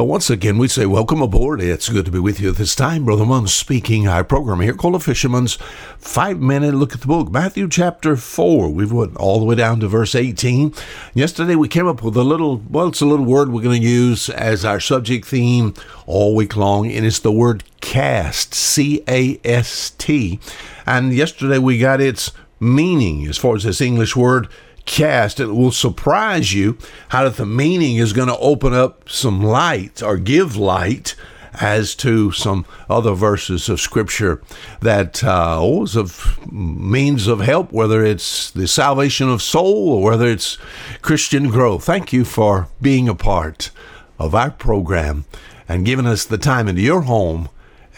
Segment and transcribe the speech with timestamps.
[0.00, 1.60] Well, once again, we say welcome aboard.
[1.60, 3.04] It's good to be with you this time.
[3.04, 4.08] Brother Munn speaking.
[4.08, 5.56] Our program here called A Fisherman's
[5.98, 8.70] Five Minute Look at the Book, Matthew chapter 4.
[8.70, 10.72] We've went all the way down to verse 18.
[11.12, 13.86] Yesterday, we came up with a little, well, it's a little word we're going to
[13.86, 15.74] use as our subject theme
[16.06, 20.40] all week long, and it's the word cast, C A S T.
[20.86, 24.48] And yesterday, we got its meaning as far as this English word
[24.90, 26.76] cast, it will surprise you
[27.10, 31.14] how that the meaning is going to open up some light or give light
[31.54, 34.42] as to some other verses of scripture
[34.80, 40.26] that uh, always of means of help, whether it's the salvation of soul or whether
[40.26, 40.58] it's
[41.02, 41.84] Christian growth.
[41.84, 43.70] Thank you for being a part
[44.18, 45.24] of our program
[45.68, 47.48] and giving us the time into your home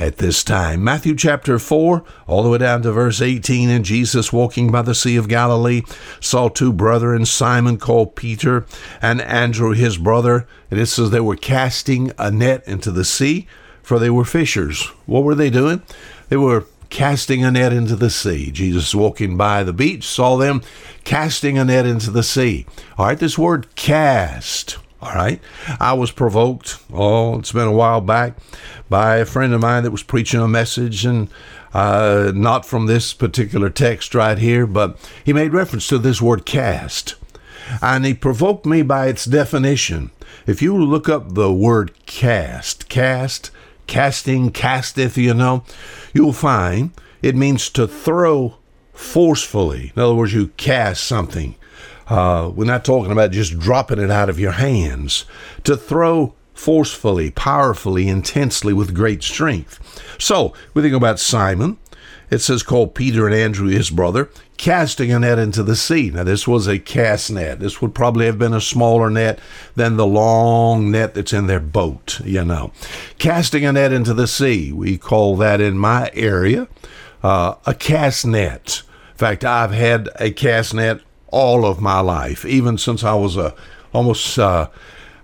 [0.00, 0.82] at this time.
[0.82, 3.68] Matthew chapter 4, all the way down to verse 18.
[3.68, 5.82] And Jesus, walking by the Sea of Galilee,
[6.18, 8.64] saw two brethren, Simon called Peter,
[9.02, 10.48] and Andrew his brother.
[10.70, 13.46] And it says they were casting a net into the sea,
[13.82, 14.86] for they were fishers.
[15.04, 15.82] What were they doing?
[16.30, 18.50] They were casting a net into the sea.
[18.50, 20.62] Jesus, walking by the beach, saw them
[21.04, 22.64] casting a net into the sea.
[22.96, 25.40] All right, this word cast all right.
[25.78, 28.36] I was provoked, oh, it's been a while back,
[28.88, 31.28] by a friend of mine that was preaching a message, and
[31.72, 36.44] uh, not from this particular text right here, but he made reference to this word
[36.44, 37.14] cast.
[37.80, 40.10] And he provoked me by its definition.
[40.46, 43.50] If you look up the word cast, cast,
[43.86, 45.64] casting, casteth, you know,
[46.12, 46.90] you'll find
[47.22, 48.56] it means to throw
[48.92, 49.92] forcefully.
[49.94, 51.54] In other words, you cast something.
[52.10, 55.24] Uh, we're not talking about just dropping it out of your hands.
[55.64, 59.78] To throw forcefully, powerfully, intensely, with great strength.
[60.18, 61.78] So, we think about Simon.
[62.30, 66.10] It says, called Peter and Andrew, his brother, casting a net into the sea.
[66.10, 67.60] Now, this was a cast net.
[67.60, 69.40] This would probably have been a smaller net
[69.74, 72.72] than the long net that's in their boat, you know.
[73.18, 74.70] Casting a net into the sea.
[74.72, 76.68] We call that in my area
[77.22, 78.82] uh, a cast net.
[79.12, 83.36] In fact, I've had a cast net all of my life, even since I was
[83.36, 83.54] a
[83.92, 84.68] almost, uh,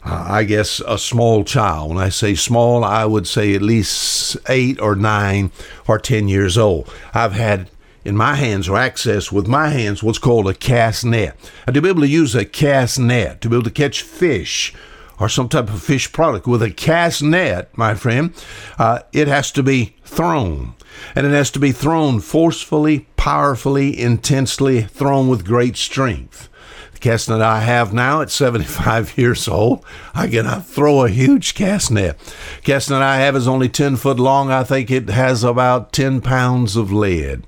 [0.05, 1.91] I guess, a small child.
[1.91, 5.51] When I say small, I would say at least eight or nine
[5.87, 6.93] or ten years old.
[7.15, 7.71] I've had
[8.05, 11.37] in my hands or access with my hands what's called a cast net.
[11.67, 14.73] And to be able to use a cast net, to be able to catch fish
[15.19, 18.33] or some type of fish product with a cast net, my friend,
[18.79, 20.75] uh, it has to be thrown.
[21.17, 26.49] And it has to be thrown forcefully, powerfully, intensely, thrown with great strength.
[26.93, 31.57] The cast net I have now at 75 years old, I cannot throw a huge
[31.57, 32.17] cast net.
[32.63, 34.53] Cast net I have is only 10 foot long.
[34.53, 37.43] I think it has about 10 pounds of lead.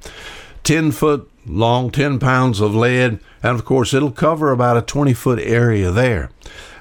[0.64, 5.14] 10 foot long, 10 pounds of lead, and of course it'll cover about a 20
[5.14, 6.32] foot area there.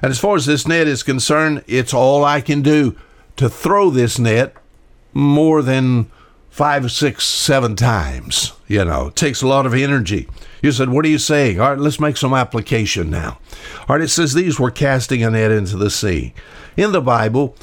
[0.02, 2.96] And as far as this net is concerned, it's all I can do
[3.36, 4.56] to throw this net
[5.14, 6.10] more than
[6.58, 8.52] five, six, seven times.
[8.66, 10.28] You know, it takes a lot of energy.
[10.60, 11.60] You said, What are you saying?
[11.60, 13.38] All right, let's make some application now.
[13.82, 16.34] All right, it says these were casting a net into the sea.
[16.76, 17.54] In the Bible,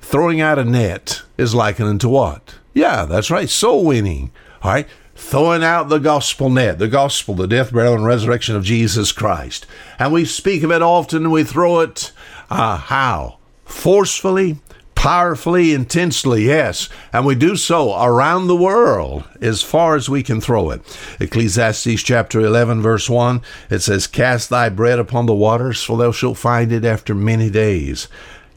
[0.00, 2.56] throwing out a net is likened to what?
[2.74, 4.32] Yeah, that's right, soul winning.
[4.62, 8.64] All right, throwing out the gospel net, the gospel, the death, burial, and resurrection of
[8.64, 9.64] Jesus Christ.
[9.96, 12.10] And we speak of it often we throw it,
[12.50, 13.38] uh, how?
[13.64, 14.58] Forcefully,
[15.00, 20.42] powerfully, intensely, yes, and we do so around the world as far as we can
[20.42, 20.82] throw it.
[21.18, 23.40] Ecclesiastes chapter 11, verse 1,
[23.70, 27.48] it says, Cast thy bread upon the waters, for thou shalt find it after many
[27.48, 28.08] days.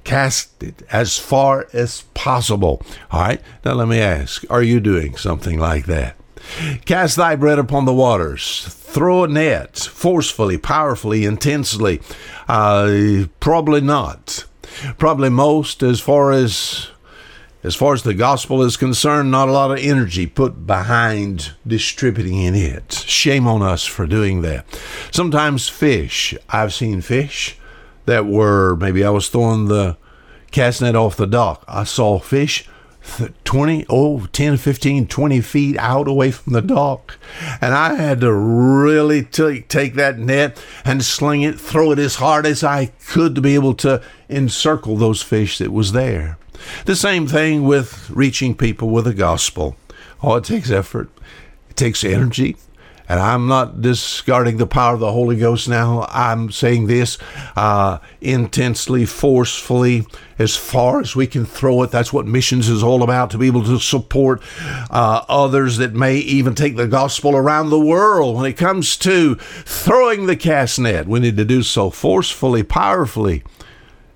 [0.04, 2.82] Cast it as far as possible.
[3.10, 6.18] All right, now let me ask, are you doing something like that?
[6.84, 8.66] Cast thy bread upon the waters.
[8.68, 12.02] Throw a net forcefully, powerfully, intensely.
[12.50, 14.43] Uh, probably not
[14.98, 16.90] probably most as far as
[17.64, 22.42] as far as the gospel is concerned, not a lot of energy put behind distributing
[22.42, 22.92] in it.
[22.92, 24.66] Shame on us for doing that.
[25.12, 27.58] Sometimes fish, I've seen fish
[28.06, 29.96] that were maybe I was throwing the
[30.52, 31.64] cast net off the dock.
[31.68, 32.68] I saw fish
[33.44, 37.18] 20, oh, 10, 15, 20 feet out away from the dock.
[37.62, 42.16] And I had to really t- take that net and sling it, throw it as
[42.16, 46.38] hard as I could to be able to encircle those fish that was there.
[46.86, 49.76] The same thing with reaching people with the gospel.
[50.22, 51.10] Oh, it takes effort.
[51.70, 52.56] It takes energy.
[53.10, 56.08] And I'm not discarding the power of the Holy Ghost now.
[56.10, 57.18] I'm saying this
[57.56, 60.08] uh, intensely, forcefully,
[60.40, 61.92] as far as we can throw it.
[61.92, 64.42] That's what missions is all about to be able to support
[64.90, 68.38] uh, others that may even take the gospel around the world.
[68.38, 73.44] When it comes to throwing the cast net, we need to do so forcefully, powerfully,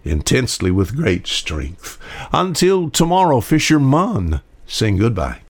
[0.06, 1.98] intensely with great strength.
[2.31, 5.42] Until tomorrow, Fisher fisherman, saying goodbye.